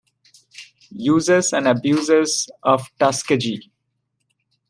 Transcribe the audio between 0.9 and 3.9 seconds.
Uses and Abuses of Tuskegee.